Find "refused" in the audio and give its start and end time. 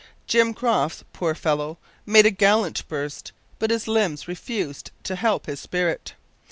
4.27-4.89